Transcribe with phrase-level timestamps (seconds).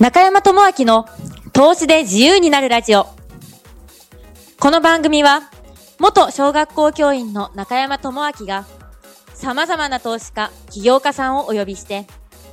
[0.00, 1.06] 中山智明の
[1.52, 3.06] 投資で自由になるラジオ。
[4.58, 5.42] この番組は、
[6.00, 8.66] 元小学校教員の中山智明が、
[9.34, 12.06] 様々な投資家、起業家さんをお呼びして、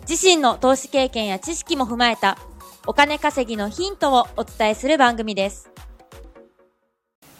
[0.07, 2.37] 自身の投資経験や知識も踏まえた、
[2.85, 5.71] お金稼ぎのヒントをお伝えする番組です。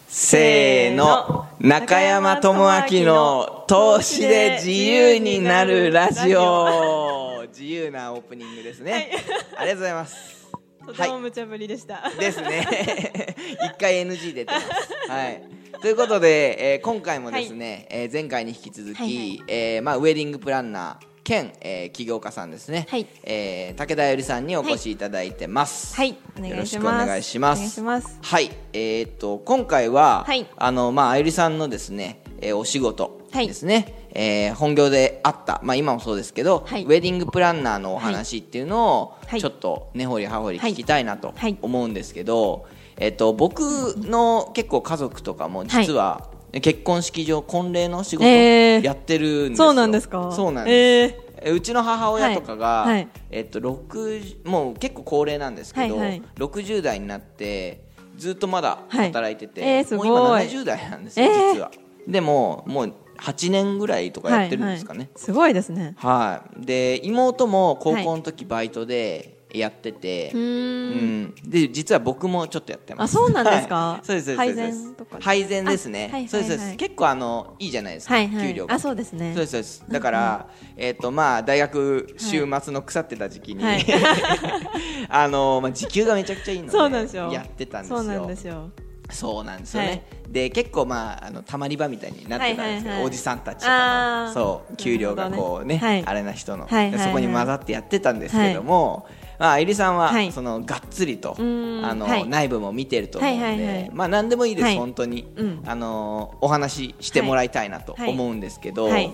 [0.08, 9.12] せーの中山智明の投資で自由になるラジオ自由なオープニングですね、
[9.58, 10.42] ありがとうございます。
[10.86, 12.10] とても無茶ぶりでした。
[12.20, 12.66] ですね。
[13.64, 14.68] 一回 NG 出てます。
[15.12, 15.44] はい。
[15.82, 19.44] ということで、えー今回もですね、えー前回に引き続き、はいはい。
[19.48, 23.06] えーまあ、ウェディングプランナー兼、えー起業家さんですね、はい。
[23.24, 26.52] えー武田よりさんにお越しいただいてます、はい、お願い。
[26.52, 27.60] よろしくお願いします。
[27.60, 28.18] お願いします。
[28.22, 30.48] はい、えーっと今回は、はい。
[30.56, 35.60] あのまああゆりさんのですね、えーお仕事はいですね、えー本業であった。
[35.64, 36.84] まあ今もそうですけど、はい。
[36.84, 39.42] ウェディングプランナーのお話っていうのを、はい。
[39.42, 41.58] ちょっと根掘り葉掘り聞きたいなとはい。
[41.62, 42.66] 思うんですけど、
[42.98, 43.62] えーっと僕
[43.98, 46.30] の結構家族とかも実は、
[46.62, 48.84] 結婚式場婚礼の仕事えー。
[48.84, 50.32] やってるんですよ、そうなんですか？
[50.34, 51.32] そうなんです、えー。
[51.44, 52.94] えうちの母親とかが、はい。
[52.94, 53.08] はい。
[53.32, 56.22] えっと、60もう結構高齢なんですけど、はいはい。
[56.38, 57.86] 60代になって
[58.18, 60.10] ずっとまだ働いてて、はいえーすごい。
[60.10, 61.54] もう今70代なんですよ、えー。
[61.54, 61.72] 実は。
[62.08, 65.00] でももう8年ぐらいとかやってるんですかね。
[65.00, 65.20] はいはい。
[65.20, 65.94] すごいですね。
[65.98, 70.40] はい、で妹も高校の時バイトでやってて、うー。
[70.40, 71.24] うん。
[71.24, 73.12] ん、で実は僕もちょっとやってます。
[73.12, 73.76] あそうなんですか？
[73.76, 74.96] は いそうですそうです。
[75.20, 76.78] 配膳ですね、あはいはいはいそうですそうです。
[76.78, 78.48] 結構あのいいじゃないですか、はいはい。
[78.48, 78.74] 給料が。
[78.74, 79.34] あそうですね。
[79.36, 79.86] そうですそうです。
[79.88, 83.86] だから、えっ、とまあ大学週末の腐ってた時期に、はい。
[85.10, 87.32] あのまあ時給がめちゃくちゃいいのでそうなんですよ。
[87.32, 87.98] やってたんですよ。
[87.98, 88.72] そうなんですよ。
[89.12, 90.02] そうなんですよね、はい。
[90.30, 93.06] で結構まああのたまり場みたいになってたんですけど、はいはいはい。
[93.06, 94.28] おじさんたちとかあー。
[94.30, 96.04] のそう給料がこうねねはい。
[96.06, 96.98] あれな人の、はいはいはい。
[96.98, 99.08] でそこに混ざってやってたんですけども、
[99.40, 100.32] まあ、あゆりさんは、はい。
[100.32, 101.86] そのがっつりとん。
[101.86, 102.28] あの、はい。
[102.28, 103.92] 内部も見てると思うんで、はいはいはい。
[103.94, 104.78] まあ何でもいいです、はい。
[104.78, 105.64] 本当に、うん。
[105.66, 108.10] あのお話ししてもらいたいなとはい。
[108.10, 109.14] 思うんですけど、はい。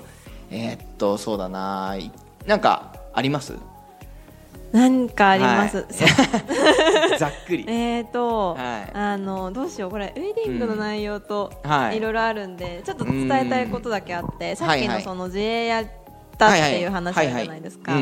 [0.49, 2.11] えーっとそうだない
[2.45, 3.53] なんかあります？
[4.77, 5.77] なんかあります。
[5.77, 5.83] は
[7.15, 7.17] い。
[7.17, 7.65] ざっくり。
[7.67, 8.91] えーと、はい。
[8.93, 9.89] あのどうしよう。
[9.91, 11.51] これウェディングの内容と
[11.93, 11.97] い。
[11.97, 15.85] いろいろあるんで、ちょっと伝えたいことだけあって、さっきのその自営やっ
[16.37, 17.93] たっていう話じゃないですか。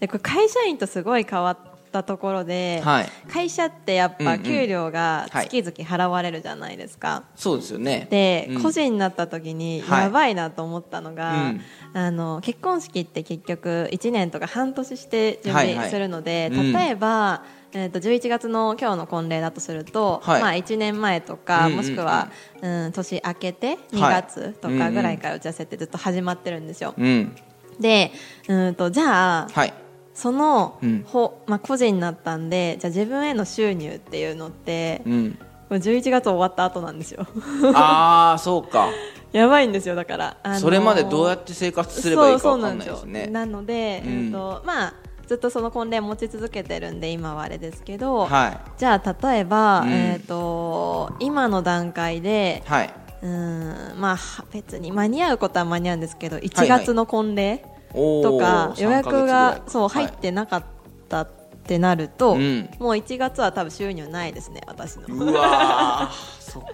[0.00, 1.58] でこれ会社員とすごい変わっ
[1.94, 3.08] たところで、はい。
[3.30, 4.38] 会社ってやっうんうん。
[4.38, 5.48] ぱ給料がはい。
[5.48, 7.22] 月々払われるじゃないですか。
[7.36, 8.08] そうですよね。
[8.10, 8.62] で、うん。
[8.62, 10.02] 個人になった時にはい。
[10.04, 11.60] やばいなと思ったのが、うん。
[11.94, 15.74] あの結婚式って結局1年とか半年して準はいはい。
[15.74, 16.72] 備するので、うん。
[16.72, 20.42] 例えば、えー、と11月の今日の婚礼だとすると、はい。
[20.42, 21.76] まあ、1年前とか、うんうんうん。
[21.76, 22.30] もしくは、
[22.62, 26.94] うん、年明けて2月とかぐらいから打ち合わせってずっと始まってるんですよ。
[26.98, 27.36] うん。
[27.80, 28.12] で
[28.48, 29.74] うんとじゃあはい
[30.14, 31.04] その、うん。
[31.06, 35.38] ほまあ、個人になったんでじゃあ自分への収入っていうのって、うん。
[35.68, 37.26] これ11月終わった後なんですよ。
[37.74, 38.88] ああそうか。
[39.32, 43.26] やばいんですよだから、あのーそれまでどうやって生活すればいいかわかんないですね。
[43.26, 44.12] なので、うん。
[44.12, 44.94] うんとまあ
[45.26, 49.88] ずっとその婚礼持ち続けてるんで今はあれですけど、はじゃあ例えば、うん。
[49.90, 52.94] えっ、と今の段階でいはい。
[53.22, 57.64] うんまあは別に間に合うことは間に合うんですけどはい1月の婚礼
[57.94, 59.70] とか、3予約がい。
[59.70, 60.64] そう入はってなかっ
[61.08, 61.28] たっ
[61.66, 62.68] てなると、うん。
[62.78, 65.08] もう1月は多分収入ないですね私の。
[65.08, 66.14] いうわー
[66.50, 66.68] そっか。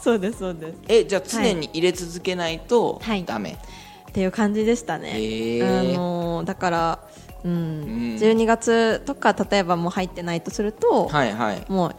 [0.00, 0.78] そうですそうです。
[0.88, 3.24] えじゃあ常に入れ続けないとはい。
[3.24, 3.58] ダメ、
[4.08, 5.12] っていう感じでしたね。
[5.62, 6.98] あのーだから、
[7.44, 7.52] うん。
[7.52, 7.58] うん。
[8.20, 11.64] 12月とか例えばもう入ってないとすると、はいはい。
[11.68, 11.94] もう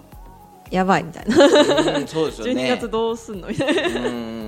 [0.72, 2.64] やばいみたいな、うんそうですよね。
[2.66, 4.00] 12月どうすんのみたいな。
[4.00, 4.43] うん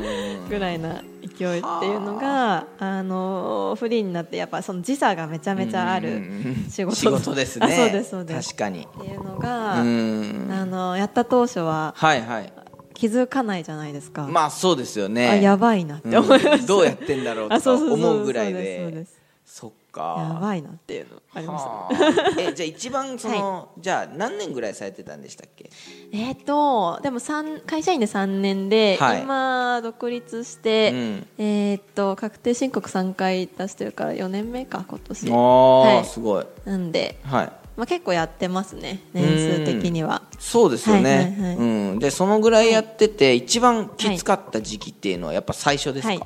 [0.49, 3.03] ぐらいな勢いっていうのが、あ。
[3.03, 6.95] のーフリーになってやっぱその時差がめちゃめちゃあるうん仕事。
[6.95, 7.66] 仕事ですね。
[7.66, 8.49] あそうですそうです。
[8.49, 8.81] 確かに。
[8.83, 10.51] っていうのうが、ん。
[10.51, 12.53] あのーやった当初ははいはい。
[12.94, 14.27] 気づかないじゃないですか。
[14.27, 15.29] まあそうですよね。
[15.29, 16.65] あやばいなって思いました、うん。
[16.65, 19.05] どうやってんだろうと思うぐらいそうで
[19.45, 20.33] そっか。
[20.33, 21.39] やばいなっていうのあ。
[21.39, 25.69] りました えじゃあ一番その、じゃあ何年ぐらいされてたんでしたっけ？
[26.12, 29.21] えー、とでも三会社員で3年で、はい。
[29.21, 31.27] 今独立して、うん。
[31.38, 35.31] えー、と確定申告3回出してるから4年目か今年。
[35.31, 36.06] ああ、はい。
[36.06, 36.45] すごい。
[36.65, 37.51] なんで、はい。
[37.77, 40.21] まあ、結構やってますね年数的には。
[40.39, 41.63] そうですよね、はいはいはいう
[41.95, 46.25] ん、でそのぐらいやってて、一番きつかった時期っていうのはやっぱ最初ですか、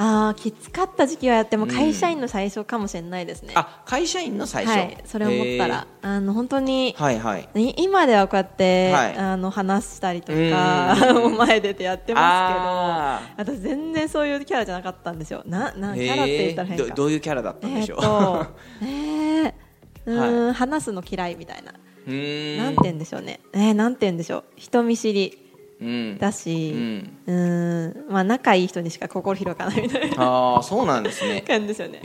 [0.00, 4.78] はいあーきつかった時期はやっても会社員の最初かもしれないですね、あ会社員の最初？
[4.78, 7.48] はいそれ思ったらあの本当にはいはい。
[7.54, 9.16] い今ではこうやって、はい。
[9.16, 15.42] あの話したりとうかん前出てやってまあすけど私全然そういうキャラじゃなかったんですよ。
[15.46, 16.84] ななキャラって言ったら変か。
[16.84, 18.86] どどういうキャラだったんでしょう、えー
[19.46, 19.52] えー
[20.06, 23.40] うーん、話すの嫌いみたいな、なんて言うんでしょうね。
[23.52, 24.44] えー、なんて言うんでしょう。
[24.56, 25.38] 人見知り。
[25.44, 25.49] うん
[26.18, 27.16] だし、うん。
[27.26, 28.12] うーん。
[28.12, 31.42] まあ仲いい人にしか心広かないみたいなああそうなんですね。
[31.48, 32.00] 感じですよね。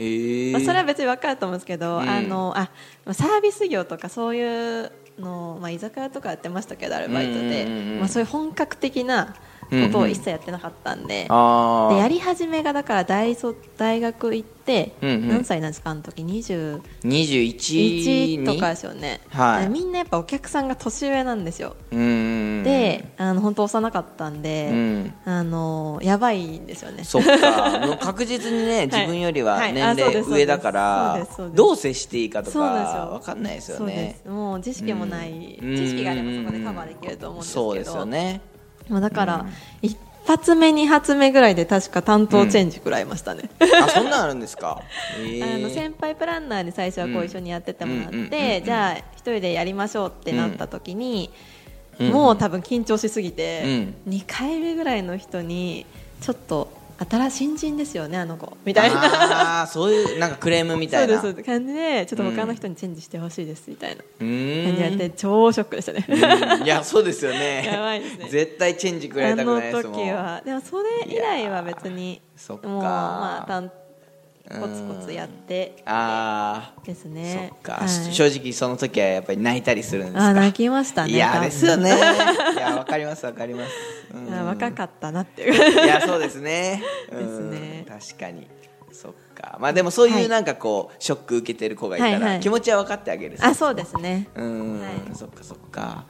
[0.52, 2.08] まあ、それは別に分かると思うんですけど、うん。
[2.08, 2.70] あのあ
[3.04, 9.34] まあサービス業とかそういうの、まあ、居酒屋とかやってましたけどアルバイトで、うんうんうんうんまあ、そういう本格的な
[9.70, 15.28] ことを一切やってなかったんで,、ああでやり始めがだから大卒大学行って、うんうん。
[15.28, 18.44] 何歳なんですかあの時？20 21 1に。
[18.44, 19.64] とかですよね、はい。
[19.64, 22.25] でみんなやっぱお客さんが年上なんですよ、うーん
[22.66, 25.14] であの本当幼かったんで、うん。
[25.24, 27.04] あのやばいんですよね。
[27.04, 27.78] そっか。
[27.86, 29.72] もう確実にね自分よりははい。
[29.72, 34.28] 年齢上だからどう接していいかとか分かんないですよそうでねす。
[34.28, 35.76] もう知識もない、うん。
[35.76, 37.64] 知識があればそこでカバーできると思うんですけど。
[37.64, 38.40] そうですよね。
[38.88, 39.46] まあだから、
[39.82, 39.96] 一
[40.26, 43.48] 発目二発目ぐらいで確か担当チェンジ食らいましたね、
[43.82, 44.80] あそんなんあるんですか？
[45.18, 47.26] へあのえ先輩プランナーに最初はこううん。
[47.26, 48.26] 一緒にやっててもらうんうんうんうん。
[48.26, 51.55] ってじゃあ一人でやりましょうってなった時に、うん
[51.98, 54.12] もう多分緊張しすぎて、うん。
[54.12, 55.86] 2回目ぐらいの人に
[56.20, 58.56] ちょっと新しい新人ですよねあの子。
[58.64, 59.60] みたいな。
[59.60, 61.20] ああそういうなんかクレームみたいな。
[61.20, 61.46] そうですそうです。
[61.46, 64.02] 感じでちょっと他の人にチェンジしてほしいですみたいな。
[64.02, 66.64] う感じやって超ショックでしたね、うん。
[66.64, 67.66] いやそうですよね。
[67.70, 68.28] やばいですね。
[68.30, 69.94] 絶対チェンジくらいたくないですもん。
[69.94, 70.42] あの時は。
[70.44, 73.70] でもそれ以来は別にそっかもうまあたん
[74.48, 77.88] コツコツやってああですそねっか、はい。
[77.88, 80.26] 正直その時はやっぱり泣いたりするんですか？
[80.28, 81.90] あ泣きましたねいやですよね。
[81.90, 83.72] いや わかりますわかります、
[84.14, 84.32] うん。
[84.34, 85.84] あ若かったなっていう。
[85.84, 86.82] いやそうですね。
[87.10, 87.84] ですね。
[87.88, 88.46] うん確かに。
[88.92, 89.58] そっか。
[89.60, 90.22] まあでもそうはい。
[90.22, 92.40] いうなんかこうショック受けてる子がいたらはいはい。
[92.40, 93.36] 気持ちは分かってあげる。
[93.40, 94.28] あそうですね。
[94.36, 94.90] うん、はい。
[95.16, 96.04] そっかそっか。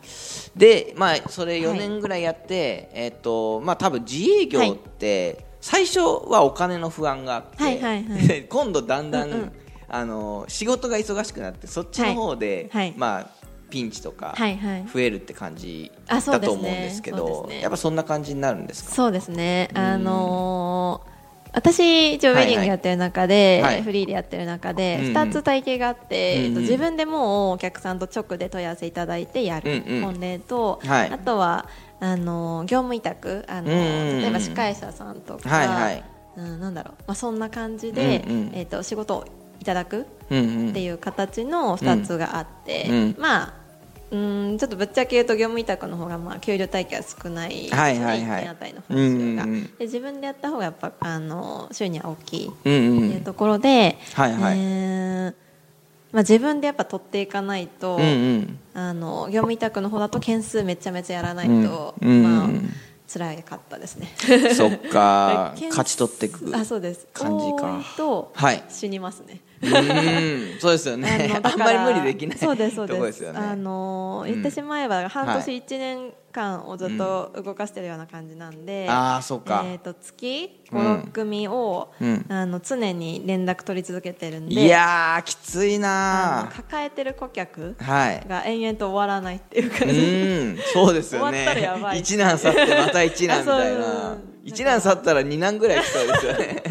[0.55, 8.29] でまあそれ4はい年ぐらいやって、えっ、とまあ多分自営業って最初はお金の不安があって、はいはいはい。
[8.29, 9.53] で 今度だんだん、うんうん。
[9.89, 12.95] あの仕事が忙しくなってそっちの方で、はいはい。
[12.97, 13.27] まあ
[13.69, 14.85] ピンチとかはいはい。
[14.93, 17.61] 増えるって感じだと思うんですけそうど、ですね。
[17.63, 18.95] やっぱそんな感じになるんですか？
[18.95, 19.69] そうですね。
[19.75, 21.17] あのー
[21.53, 23.75] 私一応ウェディングやってる中で、はい。
[23.77, 25.13] はいフリーでやってる中でうんうん。
[25.17, 26.47] 2つ体系があって、うんうん。
[26.49, 30.03] えっと自分でもうお客さんと直で問い合わせいただいてやるうんうん。
[30.03, 31.11] 婚礼と、はい。
[31.11, 31.67] あとは
[32.01, 34.21] あの業務委託あの、うんうんうん。
[34.21, 36.05] 例えば司会者さんとか、はいはい。
[36.37, 39.25] うん、なんだろう、まあ、そんな感じで、うんうんえっと仕事を
[39.61, 40.71] いただくうんうん。
[40.71, 43.55] っていう形の2つがあって、うんまあ
[44.09, 48.41] うんちょっとぶっちゃけ言うと業務委託の方がまあ給料体系は少ないはいはいはい。
[48.41, 49.63] 1点あたりの報酬が、うんうんうん。
[49.65, 54.59] で自分でやった方がやっぱあの収入は大きいっうんうていうんところで、はいはい。
[54.59, 55.46] えー
[56.17, 58.07] まあ、自分でやっぱ取っていかないと、うんう
[58.39, 58.59] ん。
[58.73, 62.09] あの業務委託の方だと件数めちゃめちゃやらないと、うん。
[62.09, 62.23] うん。
[62.23, 62.49] まあ
[63.07, 64.09] 辛かったですね。
[64.55, 65.55] そっか。
[65.69, 67.07] 勝ち取っていくあそうです。
[67.13, 67.85] 感じか。
[67.99, 68.65] とはい。
[68.71, 69.43] 死にますね。
[69.63, 70.59] うん。
[70.59, 71.39] そうですよね。
[71.43, 72.97] あんまり無理できないそうですそうです。
[72.97, 73.39] とこですよね。
[73.39, 74.33] あのうん。
[74.33, 75.37] 言ってしまえば半はい。
[75.45, 82.27] 年1年間をずっと動かしてるような感じなんで、ああそっか、えー、と月うん56組を、うん。
[82.29, 89.95] あの常に連絡取り続けてるんでいやーきついな抱えてる顧客が延々と終わらないっていうう感じ。
[89.95, 92.01] んそうですよ終わったらやねばい。
[92.01, 94.13] 一難去ってまた一難みたいな。
[94.13, 94.15] う。
[94.17, 96.63] ん一難去ったら二難ぐらい来そうですよね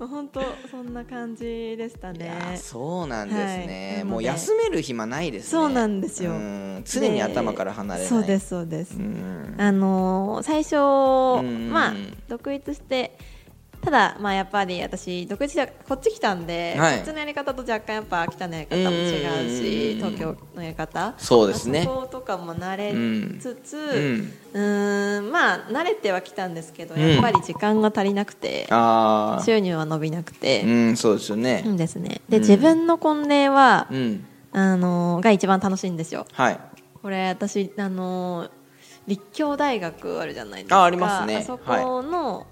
[0.08, 1.44] 本当そんな感じ
[1.76, 2.30] でしたね。
[2.54, 4.04] ーそうなんですね、はい。
[4.04, 5.50] もう休める暇ないですね。
[5.50, 6.32] そうなんですよ。
[6.32, 6.82] うん。
[6.84, 8.08] 常に頭から離れない。
[8.08, 9.54] そうですそうです、うん。
[9.58, 10.76] あのー最初、
[11.46, 11.70] ん。
[11.70, 11.94] まあ
[12.28, 13.16] 独立して
[13.82, 16.96] ただまあやっぱり私独立してこっち来たんで、はい。
[16.96, 21.14] こっちのやり方と若干やっぱ秋田のやり方も違うし東京のやり方。
[21.16, 21.84] そうですね。
[21.84, 22.92] そことかも慣れ
[23.40, 25.30] つつ、うん。
[25.32, 27.00] まあ慣れてはきたんですけど、うん。
[27.00, 28.66] やっぱり時間が足りなくて
[29.44, 31.62] 収入は伸びなくて、うんそうですよね。
[31.66, 32.20] うんですね。
[32.28, 32.42] で、うん。
[32.42, 34.26] 自分の婚礼は、うん。
[34.52, 36.26] あのーが一番楽しいんですよ。
[36.32, 36.60] はい。
[37.00, 38.50] これ私あのー
[39.06, 40.82] 立教大学あるじゃないですか。
[40.82, 41.36] あありますね。
[41.38, 42.46] あそこの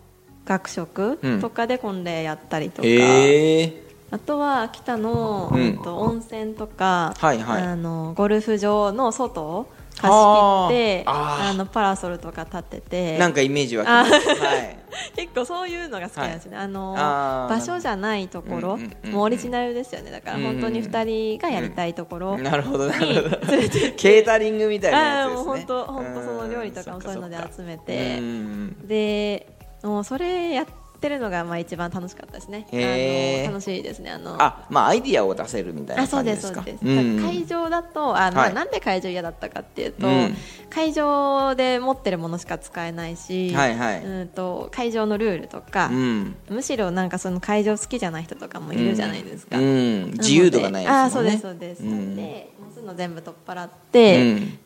[0.49, 1.41] 学食うん。
[1.41, 5.61] とかで婚礼やったりとか、へえあとは秋田の、うん。
[5.61, 7.63] うんと温泉とか、はいはい。
[7.63, 9.67] あのゴルフ場の外を
[10.01, 13.19] 貸し切ってあのパラソルとか立てて。
[13.19, 14.13] なんかイメージ湧きます。
[14.13, 14.79] はい。
[15.15, 17.55] 結構そういうのが好きなんですね、あのあー。
[17.55, 20.11] 場所じゃないところ、うんうんうんうんもうオリジナルですよね。
[20.11, 23.37] だから本当に2人がやりたいところ、なるほどなにるほど。
[23.97, 25.45] ケータリングみたいなやつですね。
[25.45, 28.21] あーもう本当本当その料理とかもそういうので集めて。
[28.87, 29.58] で
[29.89, 30.67] もうそれやっ
[31.01, 32.67] てるのがまあ一番楽しかったですね。
[32.73, 34.11] あの楽しいですね。
[34.11, 34.37] あの。
[34.39, 37.21] あまあアイディアを出せるみたいな感じですすかそうです、うん。
[37.23, 38.55] 会場だとあ、まあはい。
[38.55, 40.37] なんで会場嫌だったかっていうと、うん。
[40.69, 44.05] 会場で持ってるものしか使えないし、はいはい。
[44.05, 46.37] うんと会場のルールとか、うん。
[46.51, 50.99] むしろなんかその会場好きじゃない人とかもいるじゃないですか、自由度がないですね。
[50.99, 52.17] あそうですそうです、うん。
[52.17, 52.51] で
[52.89, 54.59] の全部取っ払って、うん。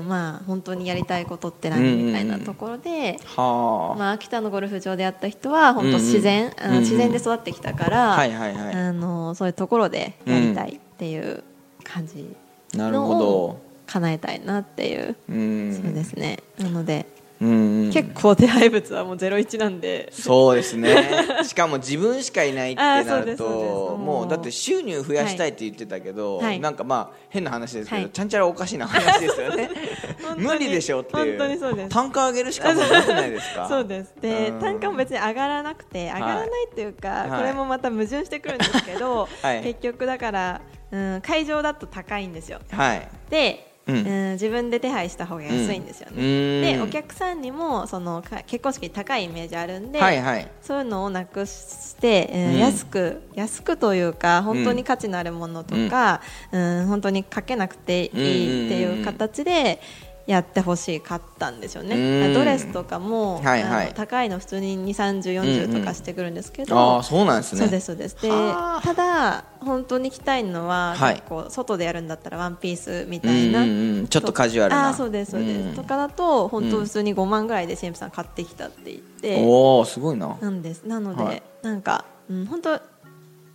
[0.00, 6.76] うんまあ本当にやりたいことって何みたいなところで、はあ、まあ、秋田のゴルフ場でやった人は本当自然、あのうんうんうん。
[6.76, 8.74] うん自然で育ってきたから、はいはいはい。
[8.74, 11.42] あのそういうところでやりたいっていう
[11.84, 12.34] 感じ
[12.74, 15.80] なるのほを叶えたいなっていう、どうん。
[15.82, 16.38] そうですね。
[16.58, 20.08] なので、うんうん結構手配物はもう01なんで。
[20.12, 21.08] そうですね。
[21.46, 26.58] しかも自分しかいないってなるとももううだって収入増やしたいって言ってたけど、はい。
[26.60, 28.10] なんかまあ変な話ですけど、はい。
[28.10, 29.70] ちゃんちゃらおかしな話ですよね。
[30.36, 31.38] 無理でしょっていう。
[31.38, 31.88] 本当にそうです。
[31.90, 33.66] 単価上げるしかもなくないですか？
[33.70, 34.14] そうです。
[34.20, 34.60] でうん。
[34.60, 37.30] 単価も別に上がらなくて上がらないっていうか、はい。
[37.30, 39.62] これもまた矛盾してくるんですけど、はい。
[39.62, 42.58] 結局だから、うん、会場だと高いんですよ。
[42.70, 43.08] はい。
[43.30, 46.78] で、ううんん自分で手配した方が安いんですよね、うん。
[46.78, 50.50] でお客さんにもそのか結婚式高いイメージあるんで、はいはい。
[50.62, 52.58] そういうのをなくして、うんうん。
[52.58, 56.20] 安く安くというか本当に価値のあるものとか、
[56.52, 56.86] うん。
[56.86, 59.80] 本当にかけなくていいっていう形で
[60.28, 62.34] やってほしかったんですよね、うん。
[62.34, 63.94] ドレスとかも、はいはい。
[63.94, 67.60] 高いの普通に2 3 0 4 0とかしてくるんですけど、ああそうなんですね。
[67.62, 68.20] そうですそうです。
[68.20, 68.82] ではあ。
[68.82, 71.14] ただ本当に着たいのは、はい。
[71.14, 74.90] 結構外でやるんだったらワンピースみたうんいな、うんうんちょっとカジュアルな。
[74.90, 80.36] あーそうですそうです、うんとかだと本当普通に5万ぐらいで神父さん買ってきたって言って、おおすごいな。
[80.42, 80.84] なんです。
[80.84, 81.42] なので、はい。
[81.62, 82.78] なんか、うん、本当、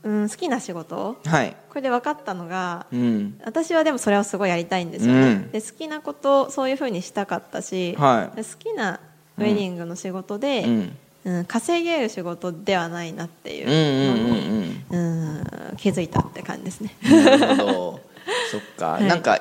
[0.03, 1.17] うん、好きな仕事。
[1.25, 1.55] はい。
[1.69, 3.39] これで分かったのがうん。
[3.45, 5.13] 私はでもそれをすごいやりたいんですよ。
[5.13, 5.51] ね、うん。
[5.51, 8.35] で好きなことそういうふうにしたかったし、はい。
[8.35, 8.99] で好きな
[9.37, 10.97] ウェディングの仕事で、うん。
[11.25, 15.29] うん稼げる仕事ではないなっていううんうんのに、うん。
[15.69, 16.95] うん気づいたって感じですね。
[17.01, 17.99] なるほど。
[18.51, 19.03] そっか、はい。
[19.05, 19.39] なんか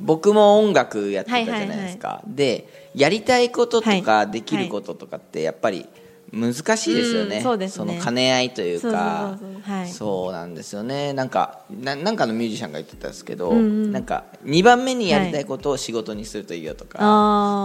[0.00, 4.30] 僕も音楽やってたじゃないですか、でやりたいこととかはい。
[4.32, 5.86] できることとかってやっぱり
[6.32, 7.96] 難しいですよね、うんそうですね。
[7.96, 9.38] の兼ね合いというか。
[9.86, 11.12] そうなんですよね。
[11.12, 13.92] なんかななんかのミュージシャンが言ってたんですけど、うんうん。
[13.92, 16.98] なんか2番目にやりたいことを仕事にするといいよとか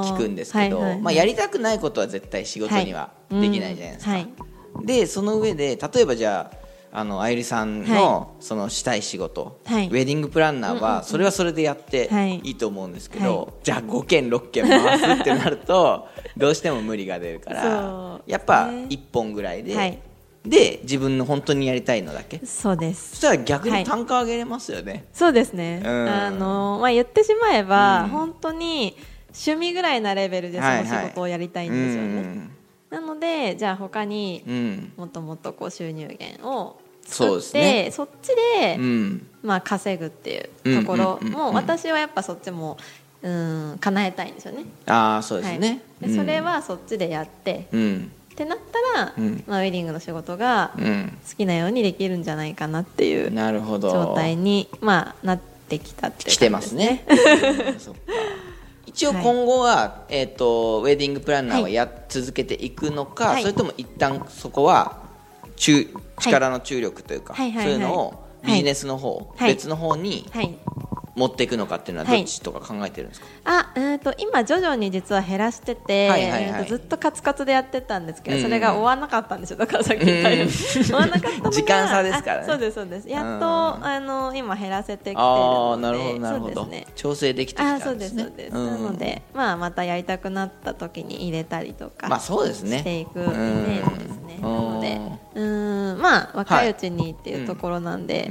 [0.05, 1.01] 聞くんですけど、はいはいはい。
[1.01, 4.27] まあ、やりたくないことは絶対仕事にはできないじゃないですか、はい。
[4.85, 6.58] でその上で例えばじゃあ
[6.91, 9.87] あのあゆりさんの、そのしたい仕事、はい。
[9.87, 12.39] ウェディングプランナーはそれはそれでやってはい。
[12.39, 13.47] いいと思うんですけど、はい。
[13.63, 18.87] じゃあ5件6件回すってなると どうしても無理が出るからやっぱね。
[18.89, 19.99] 1本ぐらいで、はい。
[20.45, 22.39] で自分の本当にやりたいのだけ。
[22.45, 23.11] そうです。
[23.11, 26.07] そしたら逆に単価上げれますよね、そうですね、うん。
[26.09, 28.09] あのまあ、言ってしまえば、うん。
[28.09, 28.95] 本当に
[29.29, 32.49] 趣味ぐらいなレベルでその仕事をやりたいんですよね、
[32.89, 34.43] なのでじゃあ他に
[34.97, 38.29] もっともっとこう収入源を作ってねそっち
[38.59, 39.27] で、うん。
[39.41, 42.77] まあ、稼ぐっていうところも私はやっぱそっちも
[43.21, 44.65] うん叶えたいんですよね。
[44.85, 48.11] ああそうですね、はい、でそれはそっちでやって、うん。
[48.33, 48.59] ってなっ
[48.93, 49.43] たら、うん。
[49.47, 51.17] まあ、ウェディングの仕事がうん。
[51.29, 53.91] 好きなようにできるんじゃないかなっていうなるほど。
[53.91, 57.05] 状態に、まあ、なってきたっていう感じ来てますね。
[57.07, 57.99] う んそっか
[58.89, 63.41] 一応今後は、えっ、とウェディングプランナーはやっ続けていくのか、はい。
[63.43, 65.03] それとも一旦そこは
[65.55, 65.87] 中
[66.19, 67.73] 力の注力というか、はいはいはい。
[67.75, 69.51] そういうのをビジネスの方、はい。
[69.51, 70.57] 別の方にはい
[71.15, 72.19] 持っていくのかっていうのははい。
[72.19, 73.27] どっちとか考えてるんですか？
[73.45, 76.65] あ、えー、と今徐々に実は減らしてて、はいはいはい。
[76.65, 80.51] ずっとカツカツでやってたんですけど、うんそれが終わらなかったんですよだからさっき言ったように。
[80.53, 82.43] 終わらなかったのが時間差ですからね。
[82.43, 83.09] あそうですそうです。
[83.09, 85.87] やっと、うんあの今減らせてきてるあので。
[85.87, 88.23] あなるほどなるほど、調整できてきたあそうでんですね。
[88.23, 92.79] すそうです、んなので、まあ、またやりたくなった時に入れたりとか、まあそうですね。
[92.79, 94.99] していくイメージですなので
[95.35, 95.95] うー。
[95.95, 98.29] んまあ若いうちにっていうところなんで。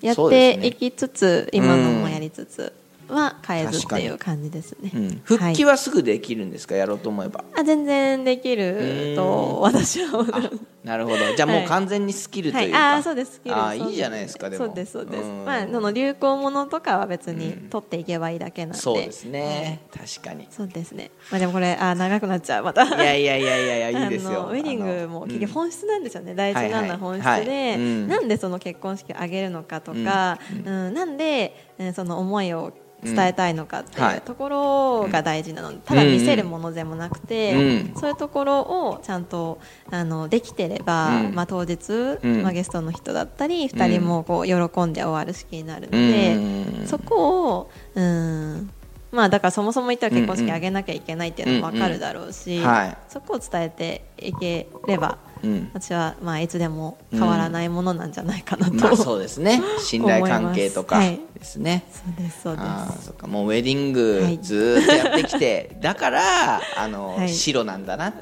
[0.00, 2.72] やっていきつつ、今のもやりつつ
[3.10, 7.44] は変えずっていう感じですね、うん、復帰はいはすぐできるんですか、やろうと思えば。
[7.54, 10.50] あ全然できると私は思います
[10.84, 11.18] なるほど。
[11.36, 12.78] じゃあもう完全にスキルというか。
[12.78, 13.32] はい、あーそうです。
[13.32, 13.54] スキル。
[13.54, 14.64] あーいいじゃないですかでも。
[14.64, 15.44] そうですそうです、うん。
[15.44, 19.82] まあその流行ものとかは別に取っていけばいいだけなんで、そうですね。
[19.94, 20.48] 確かに。
[20.50, 21.10] そうですね。
[21.30, 22.64] まあでもこれあー長くなっちゃう。
[22.64, 22.84] また。
[22.84, 24.48] いやいやいやいやいやいいですよ。
[24.50, 27.76] ウェディングも結局本質なんですよね、大事なのは本質で、はいはいはい。
[27.76, 28.08] うん。
[28.08, 30.94] なんでその結婚式を挙げるのかとか、うん。
[30.94, 32.72] なんで、えーその思いを
[33.02, 35.72] 伝えたいのかってはいいうところが大事なの。
[35.72, 37.96] で、ただ見せるものでもなくて、うん。
[37.96, 39.58] そういうところをちゃんと
[39.90, 41.34] あのできてれば、うん。
[41.34, 41.90] まあ、当日、
[42.22, 42.42] うん。
[42.42, 46.80] まあ、ゲストの人だったり2人もこう喜んで終わる式になるのうん。
[46.80, 48.70] で、そこをうん
[49.12, 52.62] まあだからそもそも言ったら結婚式あげなきゃいけないっていうのも分かるだろうし、
[53.08, 55.70] そこを伝えていければ、うん。
[55.72, 59.62] 私はまあいつでも変わらないものなんじゃないかなと、まあそうですね。
[59.80, 62.62] 信頼関係とかですね、そうですそうで
[62.98, 63.06] す。
[63.06, 63.26] そっか。
[63.26, 64.38] もうウェディングはい。
[64.40, 67.28] ずーっとやってきて、 だからあの、はい。
[67.28, 68.12] 白なんだな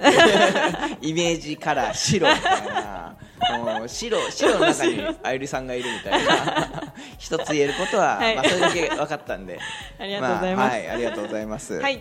[1.01, 3.17] イメージカラー白みたいな。
[3.57, 6.78] もう白白の中にあゆりさんがいるみたいな
[7.19, 8.37] 一つ言えることは、はい。
[8.37, 9.59] まあ、それだけ分かったんで。
[9.99, 10.73] ありがとうございます。
[10.73, 11.81] あ、はいありがとうございます。
[11.81, 12.01] はい。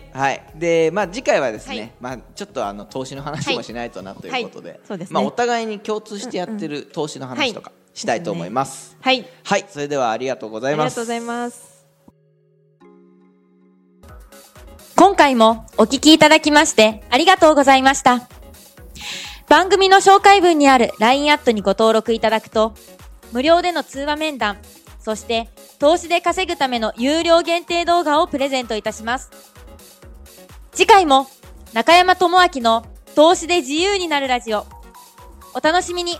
[0.54, 1.92] でまあ次回はですね、はい。
[2.00, 4.80] まあちょっとあの投資の話もしないとなということで、はい。
[4.86, 5.14] そうですね。
[5.14, 9.26] まあお互いに共通してやってる投資の話とかしたいと思います、はい。
[9.42, 9.66] はい。
[9.68, 10.86] それではありがとうございます。
[10.86, 11.78] ありがとうございます。
[14.94, 18.28] 今回もお聞きいただきましてありがとうございました。
[19.48, 22.74] 番組の紹介文にある LINE アットにご登録いただくと、
[23.32, 24.58] 無料での通話面談、
[25.00, 29.30] そして投資で稼ぐための有料限定動画をプレゼントいたします。
[30.72, 31.26] 次回も
[31.72, 34.66] 中山智明の投資で自由になるラジオ、
[35.54, 36.18] お楽しみに